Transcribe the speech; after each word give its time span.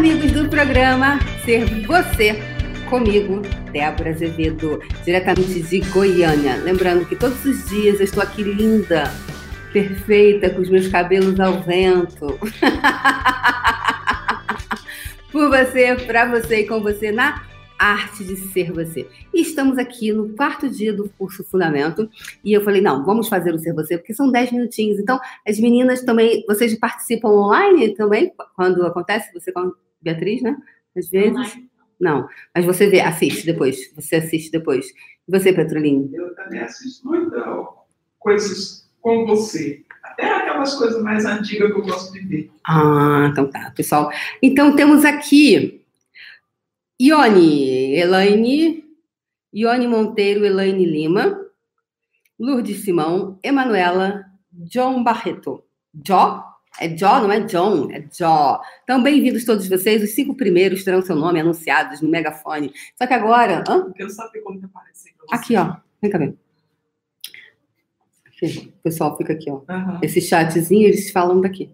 amigos 0.00 0.32
do 0.32 0.48
programa 0.48 1.20
Ser 1.44 1.66
Você, 1.86 2.40
comigo, 2.88 3.42
Débora 3.70 4.08
Azevedo, 4.08 4.80
diretamente 5.04 5.60
de 5.60 5.80
Goiânia. 5.90 6.56
Lembrando 6.56 7.04
que 7.04 7.14
todos 7.14 7.44
os 7.44 7.68
dias 7.68 7.98
eu 7.98 8.04
estou 8.06 8.22
aqui 8.22 8.42
linda, 8.42 9.12
perfeita, 9.74 10.48
com 10.48 10.62
os 10.62 10.70
meus 10.70 10.88
cabelos 10.88 11.38
ao 11.38 11.60
vento. 11.60 12.38
Por 15.30 15.50
você, 15.50 15.94
para 16.06 16.24
você 16.30 16.60
e 16.60 16.66
com 16.66 16.80
você 16.80 17.12
na 17.12 17.42
arte 17.78 18.24
de 18.24 18.36
ser 18.36 18.72
você. 18.72 19.06
E 19.34 19.42
estamos 19.42 19.76
aqui 19.76 20.14
no 20.14 20.30
quarto 20.30 20.66
dia 20.66 20.94
do 20.94 21.10
curso 21.18 21.44
Fundamento. 21.44 22.08
E 22.42 22.54
eu 22.54 22.62
falei, 22.62 22.80
não, 22.80 23.04
vamos 23.04 23.28
fazer 23.28 23.54
o 23.54 23.58
Ser 23.58 23.74
Você, 23.74 23.98
porque 23.98 24.14
são 24.14 24.30
10 24.30 24.52
minutinhos. 24.52 24.98
Então, 24.98 25.20
as 25.46 25.58
meninas 25.58 26.02
também, 26.02 26.42
vocês 26.46 26.78
participam 26.78 27.28
online 27.28 27.94
também, 27.94 28.32
quando 28.56 28.86
acontece, 28.86 29.30
você 29.32 29.52
Beatriz, 30.02 30.42
né? 30.42 30.56
Às 30.96 31.08
vezes. 31.10 31.58
Não, 32.00 32.26
mas 32.54 32.64
você 32.64 32.88
vê, 32.88 33.00
assiste 33.00 33.44
depois. 33.44 33.92
Você 33.94 34.16
assiste 34.16 34.50
depois. 34.50 34.86
E 35.28 35.30
você, 35.30 35.52
Petrolinho? 35.52 36.10
Eu 36.14 36.34
também 36.34 36.60
assisto 36.60 37.06
muitas 37.06 37.42
coisas 38.18 38.90
com 39.00 39.26
você. 39.26 39.84
Até 40.02 40.34
aquelas 40.34 40.74
coisas 40.74 41.02
mais 41.02 41.24
antigas 41.24 41.72
que 41.72 41.78
eu 41.78 41.84
gosto 41.84 42.12
de 42.12 42.20
ver. 42.20 42.50
Ah, 42.66 43.28
então 43.30 43.50
tá, 43.50 43.70
pessoal. 43.76 44.10
Então 44.42 44.74
temos 44.74 45.04
aqui 45.04 45.84
Ione, 47.00 47.94
Elaine, 47.94 48.84
Ione 49.52 49.86
Monteiro, 49.86 50.44
Elaine 50.44 50.84
Lima, 50.84 51.38
Lourdes 52.38 52.84
Simão, 52.84 53.38
Emanuela, 53.42 54.24
John 54.52 55.02
Barreto. 55.02 55.64
Jó? 56.06 56.49
É 56.80 56.96
Jó, 56.96 57.20
não 57.20 57.30
é 57.30 57.40
John, 57.40 57.90
é 57.90 58.02
Jó. 58.10 58.58
Então, 58.84 59.02
bem-vindos 59.02 59.44
todos 59.44 59.68
vocês. 59.68 60.02
Os 60.02 60.14
cinco 60.14 60.34
primeiros 60.34 60.82
terão 60.82 61.02
seu 61.02 61.14
nome 61.14 61.38
anunciados 61.38 62.00
no 62.00 62.08
megafone. 62.08 62.72
Só 62.96 63.06
que 63.06 63.12
agora. 63.12 63.62
Hã? 63.68 63.80
Eu 63.80 63.92
quero 63.92 64.08
saber 64.08 64.40
como 64.40 64.58
que 64.58 64.64
aparece. 64.64 65.10
Aqui, 65.30 65.56
ó. 65.56 65.76
Vem 66.00 66.10
cá 66.10 66.16
ver. 66.16 66.34
O 68.42 68.82
pessoal 68.82 69.14
fica 69.18 69.34
aqui, 69.34 69.50
ó. 69.50 69.56
Uhum. 69.56 69.98
Esse 70.02 70.22
chatzinho, 70.22 70.88
eles 70.88 71.10
falam 71.10 71.42
daqui. 71.42 71.70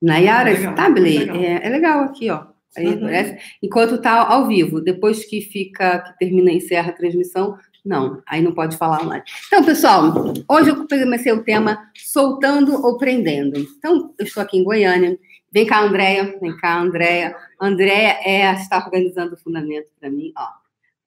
Nayara 0.00 0.50
é 0.50 0.54
Stable, 0.54 1.28
é, 1.28 1.66
é 1.66 1.68
legal 1.68 2.00
aqui, 2.04 2.30
ó. 2.30 2.46
Aí 2.74 2.86
uhum. 2.86 2.94
aparece, 2.94 3.38
enquanto 3.62 3.96
está 3.96 4.26
ao 4.26 4.46
vivo, 4.46 4.80
depois 4.80 5.26
que 5.26 5.42
fica, 5.42 5.98
que 5.98 6.18
termina, 6.18 6.50
encerra 6.50 6.88
a 6.88 6.94
transmissão, 6.94 7.58
não, 7.88 8.22
aí 8.26 8.42
não 8.42 8.52
pode 8.52 8.76
falar 8.76 9.02
mais. 9.02 9.24
Então, 9.46 9.64
pessoal, 9.64 10.12
hoje 10.46 10.68
eu 10.68 10.86
comecei 10.86 11.32
o 11.32 11.42
tema 11.42 11.90
soltando 11.96 12.84
ou 12.84 12.98
prendendo. 12.98 13.58
Então, 13.58 14.14
eu 14.18 14.26
estou 14.26 14.42
aqui 14.42 14.58
em 14.58 14.64
Goiânia. 14.64 15.18
Vem 15.50 15.64
cá, 15.64 15.80
Andréia. 15.80 16.38
Vem 16.38 16.54
cá, 16.58 16.78
Andréia. 16.78 17.34
Andréia 17.58 18.18
é, 18.22 18.52
está 18.52 18.76
organizando 18.76 19.34
o 19.34 19.38
fundamento 19.38 19.88
para 19.98 20.10
mim, 20.10 20.32
ó. 20.36 20.48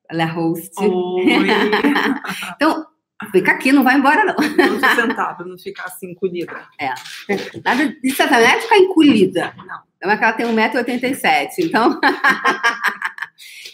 Ela 0.09 0.23
é 0.23 0.25
host. 0.25 0.71
então, 2.55 2.87
Fica 3.31 3.51
aqui, 3.51 3.71
não 3.71 3.83
vai 3.83 3.97
embora, 3.97 4.25
não. 4.25 4.33
Não 4.33 4.95
sentada, 4.95 5.45
não 5.45 5.55
ficar 5.55 5.85
assim 5.85 6.09
encolhida. 6.09 6.59
É. 6.79 6.91
Nada 7.63 7.87
de 7.87 8.11
satanás 8.15 8.63
ficar 8.63 8.77
encolhida. 8.79 9.53
Não. 9.57 10.11
É 10.11 10.17
que 10.17 10.23
ela 10.23 10.33
tem 10.33 10.47
1,87m, 10.47 11.49
então. 11.59 12.01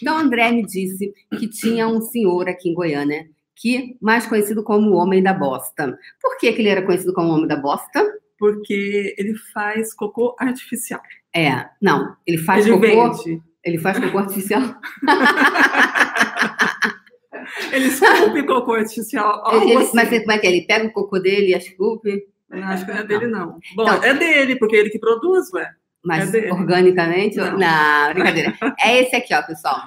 então, 0.00 0.18
André 0.18 0.52
me 0.52 0.64
disse 0.64 1.12
que 1.38 1.48
tinha 1.48 1.88
um 1.88 2.00
senhor 2.00 2.48
aqui 2.48 2.68
em 2.68 2.74
Goiânia, 2.74 3.28
que 3.54 3.96
mais 4.00 4.26
conhecido 4.26 4.62
como 4.62 4.90
o 4.90 4.96
Homem 4.96 5.22
da 5.22 5.32
Bosta. 5.32 5.98
Por 6.20 6.38
que, 6.38 6.52
que 6.52 6.62
ele 6.62 6.68
era 6.68 6.82
conhecido 6.82 7.12
como 7.12 7.28
o 7.28 7.34
Homem 7.34 7.46
da 7.46 7.56
Bosta? 7.56 8.04
Porque 8.38 9.14
ele 9.18 9.34
faz 9.52 9.92
cocô 9.92 10.34
artificial. 10.38 11.00
É, 11.34 11.66
não, 11.82 12.16
ele 12.26 12.38
faz 12.38 12.66
ele 12.66 12.76
cocô. 12.76 13.12
Vende. 13.12 13.42
Ele 13.64 13.78
faz 13.78 13.98
cocô 13.98 14.18
artificial. 14.18 14.62
ele 17.72 17.86
esculpe 17.86 18.42
cocô 18.44 18.74
artificial. 18.74 19.42
Ele, 19.52 19.76
assim. 19.76 19.90
Mas 19.94 20.08
como 20.08 20.32
é 20.32 20.38
que 20.38 20.46
é? 20.46 20.50
Ele 20.50 20.66
pega 20.66 20.86
o 20.86 20.92
cocô 20.92 21.18
dele 21.18 21.52
e 21.52 21.56
esculpe? 21.56 22.28
Acho 22.50 22.86
que 22.86 22.92
não 22.92 22.98
é 22.98 23.04
dele, 23.04 23.26
não. 23.26 23.58
Bom, 23.74 23.82
então, 23.82 24.02
é 24.02 24.14
dele, 24.14 24.56
porque 24.56 24.76
é 24.76 24.80
ele 24.80 24.90
que 24.90 24.98
produz, 24.98 25.52
ué. 25.52 25.70
Mas 26.08 26.32
é 26.32 26.50
organicamente? 26.50 27.36
Não. 27.36 27.58
não, 27.58 28.14
brincadeira. 28.14 28.54
É 28.80 29.02
esse 29.02 29.14
aqui, 29.14 29.34
ó, 29.34 29.42
pessoal. 29.42 29.82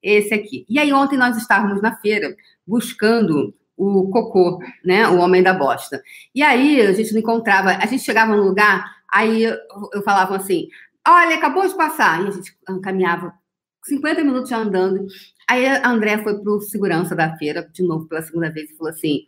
Esse 0.00 0.32
aqui. 0.32 0.64
E 0.68 0.78
aí, 0.78 0.92
ontem 0.92 1.18
nós 1.18 1.36
estávamos 1.36 1.82
na 1.82 1.96
feira 1.96 2.36
buscando 2.64 3.52
o 3.76 4.08
cocô, 4.10 4.60
né? 4.84 5.08
O 5.08 5.18
homem 5.18 5.42
da 5.42 5.52
bosta. 5.52 6.00
E 6.32 6.42
aí, 6.42 6.80
a 6.80 6.92
gente 6.92 7.12
não 7.12 7.20
encontrava. 7.20 7.70
A 7.70 7.86
gente 7.86 8.04
chegava 8.04 8.36
num 8.36 8.44
lugar, 8.44 8.84
aí 9.10 9.42
eu, 9.42 9.56
eu 9.92 10.02
falava 10.02 10.36
assim: 10.36 10.68
olha, 11.06 11.34
acabou 11.34 11.66
de 11.66 11.74
passar. 11.74 12.24
E 12.24 12.28
a 12.28 12.30
gente 12.30 12.56
caminhava 12.80 13.34
50 13.84 14.22
minutos 14.22 14.52
andando. 14.52 15.06
Aí 15.50 15.66
a 15.66 15.88
André 15.88 16.22
foi 16.22 16.40
para 16.40 16.52
o 16.52 16.60
segurança 16.60 17.16
da 17.16 17.36
feira, 17.36 17.68
de 17.72 17.82
novo 17.82 18.06
pela 18.06 18.22
segunda 18.22 18.48
vez, 18.48 18.70
e 18.70 18.76
falou 18.76 18.92
assim: 18.92 19.26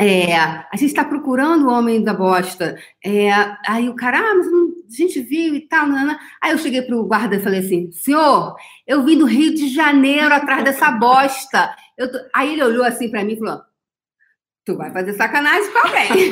é, 0.00 0.36
a 0.36 0.68
gente 0.74 0.86
está 0.86 1.04
procurando 1.04 1.66
o 1.66 1.72
homem 1.72 2.02
da 2.02 2.14
bosta. 2.14 2.78
É, 3.04 3.30
aí 3.66 3.88
o 3.88 3.96
cara, 3.96 4.18
ah, 4.18 4.34
mas 4.36 4.46
a 4.88 4.96
gente 4.96 5.20
viu 5.20 5.54
e 5.54 5.60
tal. 5.60 5.86
Não. 5.86 6.18
Aí 6.42 6.52
eu 6.52 6.58
cheguei 6.58 6.82
para 6.82 6.96
o 6.96 7.06
guarda 7.06 7.36
e 7.36 7.40
falei 7.40 7.60
assim: 7.60 7.90
senhor, 7.92 8.56
eu 8.86 9.04
vim 9.04 9.18
do 9.18 9.26
Rio 9.26 9.54
de 9.54 9.68
Janeiro 9.68 10.32
atrás 10.32 10.64
dessa 10.64 10.90
bosta. 10.90 11.74
Tô... 11.96 12.06
Aí 12.34 12.52
ele 12.52 12.64
olhou 12.64 12.84
assim 12.84 13.10
para 13.10 13.24
mim 13.24 13.34
e 13.34 13.38
falou: 13.38 13.60
tu 14.64 14.76
vai 14.76 14.92
fazer 14.92 15.12
sacanagem 15.14 15.72
com 15.72 15.78
alguém. 15.78 16.08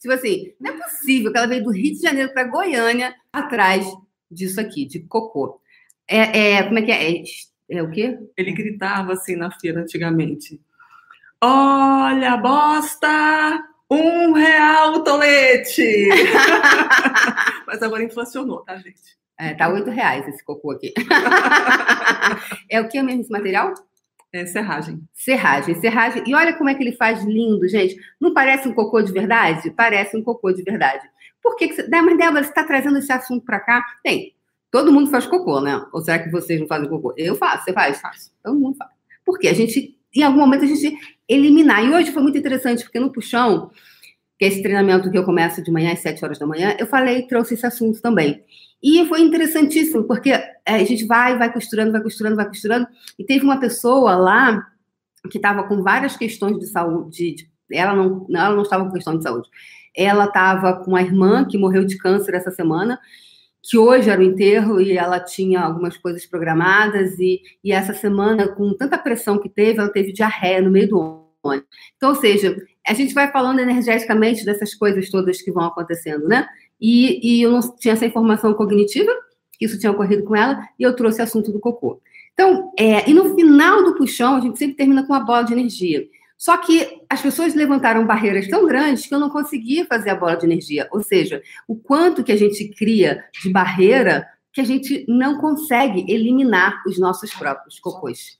tipo 0.00 0.12
assim, 0.12 0.52
não 0.60 0.72
é 0.72 0.76
possível 0.76 1.30
que 1.32 1.38
ela 1.38 1.46
veio 1.46 1.62
do 1.64 1.70
Rio 1.70 1.94
de 1.94 2.00
Janeiro 2.00 2.32
para 2.32 2.44
Goiânia 2.44 3.14
atrás 3.32 3.86
disso 4.30 4.60
aqui, 4.60 4.86
de 4.86 5.00
cocô. 5.00 5.60
É, 6.06 6.56
é, 6.56 6.62
como 6.64 6.78
é 6.78 6.82
que 6.82 6.90
é? 6.90 7.18
é? 7.18 7.22
É 7.70 7.82
o 7.82 7.90
quê? 7.90 8.18
Ele 8.36 8.52
gritava 8.52 9.12
assim 9.12 9.36
na 9.36 9.50
feira 9.50 9.82
antigamente. 9.82 10.60
Olha, 11.40 12.36
bosta! 12.36 13.62
Um 13.90 14.32
real 14.32 14.94
o 14.94 15.04
tolete! 15.04 16.08
Mas 17.66 17.82
agora 17.82 18.04
inflacionou, 18.04 18.60
tá, 18.60 18.76
gente? 18.76 19.18
É, 19.38 19.54
tá 19.54 19.68
oito 19.68 19.90
reais 19.90 20.26
esse 20.28 20.44
cocô 20.44 20.72
aqui. 20.72 20.92
é 22.68 22.80
o 22.80 22.88
que 22.88 23.00
mesmo 23.00 23.22
esse 23.22 23.30
material? 23.30 23.72
É 24.32 24.44
serragem. 24.44 25.02
Serragem, 25.14 25.74
serragem. 25.76 26.22
E 26.26 26.34
olha 26.34 26.52
como 26.52 26.68
é 26.68 26.74
que 26.74 26.82
ele 26.82 26.96
faz 26.96 27.22
lindo, 27.22 27.66
gente. 27.66 27.96
Não 28.20 28.34
parece 28.34 28.68
um 28.68 28.74
cocô 28.74 29.00
de 29.00 29.10
verdade? 29.10 29.70
Parece 29.70 30.16
um 30.16 30.22
cocô 30.22 30.52
de 30.52 30.62
verdade. 30.62 31.08
Por 31.42 31.56
que, 31.56 31.68
que 31.68 31.76
você. 31.76 31.88
Mas, 31.88 32.18
Débora, 32.18 32.42
você 32.42 32.50
está 32.50 32.64
trazendo 32.64 32.98
esse 32.98 33.10
assunto 33.10 33.44
para 33.44 33.60
cá? 33.60 33.82
Tem. 34.02 34.34
Todo 34.70 34.92
mundo 34.92 35.10
faz 35.10 35.26
cocô, 35.26 35.62
né? 35.62 35.82
Ou 35.92 36.02
será 36.02 36.18
que 36.18 36.30
vocês 36.30 36.60
não 36.60 36.66
fazem 36.66 36.90
cocô? 36.90 37.14
Eu 37.16 37.36
faço, 37.36 37.64
você 37.64 37.72
faz? 37.72 37.98
Faço. 38.00 38.32
Todo 38.42 38.58
mundo 38.58 38.76
faz. 38.76 38.90
Por 39.24 39.38
quê? 39.38 39.48
A 39.48 39.54
gente 39.54 39.97
em 40.20 40.24
algum 40.24 40.40
momento 40.40 40.64
a 40.64 40.68
gente 40.68 40.96
eliminar. 41.28 41.84
E 41.84 41.90
hoje 41.90 42.10
foi 42.10 42.22
muito 42.22 42.38
interessante, 42.38 42.84
porque 42.84 42.98
no 42.98 43.12
puxão, 43.12 43.70
que 44.38 44.44
é 44.44 44.48
esse 44.48 44.62
treinamento 44.62 45.10
que 45.10 45.18
eu 45.18 45.24
começo 45.24 45.62
de 45.62 45.70
manhã 45.70 45.92
às 45.92 46.00
7 46.00 46.24
horas 46.24 46.38
da 46.38 46.46
manhã, 46.46 46.76
eu 46.78 46.86
falei, 46.86 47.22
trouxe 47.26 47.54
esse 47.54 47.66
assunto 47.66 48.00
também. 48.00 48.42
E 48.82 49.04
foi 49.06 49.20
interessantíssimo, 49.20 50.04
porque 50.04 50.30
é, 50.30 50.52
a 50.66 50.84
gente 50.84 51.04
vai, 51.04 51.36
vai 51.36 51.52
costurando, 51.52 51.92
vai 51.92 52.02
costurando, 52.02 52.36
vai 52.36 52.46
costurando. 52.46 52.86
E 53.18 53.24
teve 53.24 53.44
uma 53.44 53.58
pessoa 53.58 54.14
lá 54.14 54.64
que 55.30 55.38
estava 55.38 55.64
com 55.64 55.82
várias 55.82 56.16
questões 56.16 56.58
de 56.58 56.66
saúde. 56.66 57.34
De, 57.34 57.50
ela, 57.72 57.94
não, 57.94 58.26
ela 58.32 58.54
não 58.54 58.62
estava 58.62 58.84
com 58.84 58.92
questão 58.92 59.16
de 59.18 59.24
saúde. 59.24 59.48
Ela 59.96 60.26
estava 60.26 60.84
com 60.84 60.94
a 60.94 61.02
irmã 61.02 61.44
que 61.44 61.58
morreu 61.58 61.84
de 61.84 61.98
câncer 61.98 62.34
essa 62.34 62.52
semana 62.52 63.00
que 63.62 63.76
hoje 63.76 64.08
era 64.08 64.20
o 64.20 64.24
enterro 64.24 64.80
e 64.80 64.96
ela 64.96 65.20
tinha 65.20 65.60
algumas 65.60 65.96
coisas 65.96 66.24
programadas 66.26 67.18
e, 67.18 67.40
e 67.62 67.72
essa 67.72 67.92
semana, 67.92 68.48
com 68.48 68.72
tanta 68.74 68.96
pressão 68.96 69.38
que 69.38 69.48
teve, 69.48 69.78
ela 69.78 69.92
teve 69.92 70.12
diarreia 70.12 70.62
no 70.62 70.70
meio 70.70 70.88
do 70.88 71.28
ônibus. 71.42 71.68
Então, 71.96 72.10
ou 72.10 72.14
seja, 72.14 72.56
a 72.86 72.94
gente 72.94 73.12
vai 73.12 73.30
falando 73.30 73.60
energeticamente 73.60 74.44
dessas 74.44 74.74
coisas 74.74 75.10
todas 75.10 75.42
que 75.42 75.52
vão 75.52 75.64
acontecendo, 75.64 76.26
né? 76.26 76.48
E, 76.80 77.38
e 77.38 77.42
eu 77.42 77.50
não 77.50 77.60
tinha 77.76 77.94
essa 77.94 78.06
informação 78.06 78.54
cognitiva, 78.54 79.12
que 79.58 79.66
isso 79.66 79.78
tinha 79.78 79.92
ocorrido 79.92 80.24
com 80.24 80.36
ela, 80.36 80.58
e 80.78 80.82
eu 80.82 80.94
trouxe 80.94 81.20
o 81.20 81.24
assunto 81.24 81.52
do 81.52 81.60
cocô. 81.60 82.00
Então, 82.32 82.72
é, 82.78 83.10
e 83.10 83.12
no 83.12 83.34
final 83.34 83.82
do 83.82 83.96
puxão, 83.96 84.36
a 84.36 84.40
gente 84.40 84.58
sempre 84.58 84.76
termina 84.76 85.04
com 85.04 85.12
uma 85.12 85.24
bola 85.24 85.42
de 85.42 85.52
energia. 85.52 86.06
Só 86.38 86.56
que 86.56 87.02
as 87.10 87.20
pessoas 87.20 87.54
levantaram 87.54 88.06
barreiras 88.06 88.46
tão 88.46 88.64
grandes 88.64 89.06
que 89.06 89.14
eu 89.14 89.18
não 89.18 89.28
conseguia 89.28 89.84
fazer 89.84 90.10
a 90.10 90.14
bola 90.14 90.36
de 90.36 90.46
energia. 90.46 90.88
Ou 90.92 91.02
seja, 91.02 91.42
o 91.66 91.74
quanto 91.74 92.22
que 92.22 92.30
a 92.30 92.36
gente 92.36 92.68
cria 92.68 93.24
de 93.42 93.50
barreira 93.50 94.24
que 94.52 94.60
a 94.60 94.64
gente 94.64 95.04
não 95.08 95.40
consegue 95.40 96.04
eliminar 96.08 96.82
os 96.86 96.98
nossos 96.98 97.34
próprios 97.34 97.78
cocôs. 97.78 98.38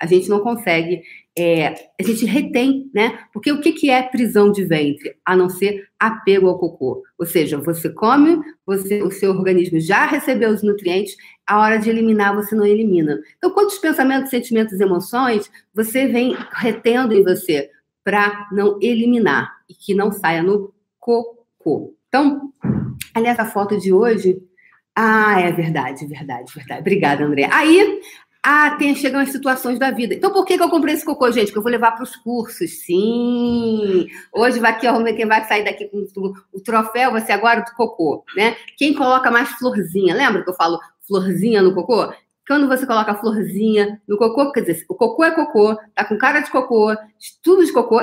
A 0.00 0.06
gente 0.06 0.28
não 0.28 0.40
consegue 0.40 1.02
é, 1.38 1.68
a 1.98 2.02
gente 2.02 2.24
retém, 2.26 2.90
né? 2.92 3.20
Porque 3.32 3.52
o 3.52 3.60
que, 3.60 3.72
que 3.72 3.90
é 3.90 4.02
prisão 4.02 4.50
de 4.50 4.64
ventre? 4.64 5.16
A 5.24 5.36
não 5.36 5.48
ser 5.48 5.88
apego 5.98 6.48
ao 6.48 6.58
cocô. 6.58 7.02
Ou 7.18 7.26
seja, 7.26 7.58
você 7.58 7.88
come, 7.88 8.40
você, 8.66 9.02
o 9.02 9.10
seu 9.10 9.30
organismo 9.30 9.80
já 9.80 10.06
recebeu 10.06 10.50
os 10.50 10.62
nutrientes, 10.62 11.16
a 11.46 11.60
hora 11.60 11.78
de 11.78 11.88
eliminar 11.88 12.34
você 12.34 12.54
não 12.54 12.66
elimina. 12.66 13.20
Então, 13.36 13.50
quantos 13.50 13.78
pensamentos, 13.78 14.30
sentimentos, 14.30 14.78
emoções 14.80 15.50
você 15.74 16.06
vem 16.06 16.36
retendo 16.52 17.14
em 17.14 17.22
você 17.22 17.70
para 18.04 18.48
não 18.52 18.78
eliminar 18.80 19.52
e 19.68 19.74
que 19.74 19.94
não 19.94 20.10
saia 20.10 20.42
no 20.42 20.72
cocô? 20.98 21.94
Então, 22.08 22.52
Aliás, 23.14 23.38
a 23.38 23.44
foto 23.44 23.78
de 23.78 23.92
hoje. 23.92 24.40
Ah, 24.94 25.40
é 25.40 25.52
verdade, 25.52 26.06
verdade, 26.06 26.52
verdade. 26.54 26.80
Obrigada, 26.80 27.24
André. 27.24 27.48
Aí, 27.50 28.00
ah, 28.42 28.76
tem, 28.78 28.94
chegam 28.94 29.20
as 29.20 29.30
situações 29.30 29.78
da 29.78 29.90
vida. 29.90 30.14
Então, 30.14 30.32
por 30.32 30.46
que, 30.46 30.56
que 30.56 30.62
eu 30.62 30.70
comprei 30.70 30.94
esse 30.94 31.04
cocô, 31.04 31.30
gente? 31.30 31.52
Que 31.52 31.58
eu 31.58 31.62
vou 31.62 31.70
levar 31.70 31.92
para 31.92 32.04
os 32.04 32.16
cursos. 32.16 32.70
Sim! 32.86 34.08
Hoje 34.32 34.58
vai 34.58 34.72
aqui, 34.72 34.90
ver 35.02 35.12
quem 35.12 35.26
vai 35.26 35.44
sair 35.44 35.62
daqui 35.62 35.86
com 35.86 36.06
o 36.52 36.60
troféu, 36.60 37.12
vai 37.12 37.20
ser 37.20 37.32
agora 37.32 37.60
do 37.60 37.72
cocô, 37.72 38.24
né? 38.34 38.56
Quem 38.78 38.94
coloca 38.94 39.30
mais 39.30 39.50
florzinha? 39.50 40.14
Lembra 40.14 40.42
que 40.42 40.48
eu 40.48 40.54
falo 40.54 40.78
florzinha 41.06 41.60
no 41.60 41.74
cocô? 41.74 42.10
Quando 42.48 42.66
você 42.66 42.86
coloca 42.86 43.14
florzinha 43.14 44.00
no 44.08 44.16
cocô, 44.16 44.50
quer 44.52 44.62
dizer, 44.62 44.86
o 44.88 44.94
cocô 44.94 45.22
é 45.22 45.30
cocô, 45.32 45.76
tá 45.94 46.04
com 46.04 46.16
cara 46.16 46.40
de 46.40 46.50
cocô, 46.50 46.96
tudo 47.42 47.64
de 47.64 47.72
cocô, 47.72 48.00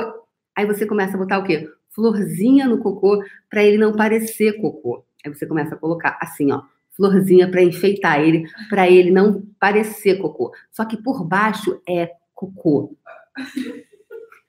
aí 0.56 0.64
você 0.64 0.86
começa 0.86 1.16
a 1.16 1.18
botar 1.18 1.38
o 1.38 1.44
quê? 1.44 1.68
Florzinha 1.90 2.68
no 2.68 2.78
cocô, 2.78 3.22
para 3.50 3.64
ele 3.64 3.76
não 3.76 3.92
parecer 3.92 4.60
cocô. 4.60 5.04
Aí 5.26 5.34
você 5.34 5.46
começa 5.46 5.74
a 5.74 5.78
colocar 5.78 6.16
assim, 6.20 6.52
ó, 6.52 6.62
florzinha 6.98 7.48
para 7.48 7.62
enfeitar 7.62 8.20
ele, 8.20 8.44
para 8.68 8.90
ele 8.90 9.10
não 9.12 9.42
parecer 9.58 10.18
cocô. 10.18 10.52
Só 10.70 10.84
que 10.84 10.96
por 10.96 11.24
baixo 11.24 11.80
é 11.88 12.10
cocô. 12.34 12.94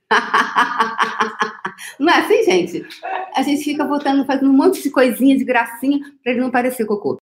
Não 1.98 2.12
é 2.12 2.20
assim, 2.20 2.44
gente? 2.44 2.86
A 3.36 3.42
gente 3.42 3.64
fica 3.64 3.86
botando, 3.86 4.26
fazendo 4.26 4.50
um 4.50 4.56
monte 4.58 4.82
de 4.82 4.90
coisinha 4.90 5.38
de 5.38 5.46
gracinha 5.46 6.00
para 6.22 6.34
ele 6.34 6.42
não 6.42 6.52
parecer 6.52 6.86
cocô. 6.86 7.18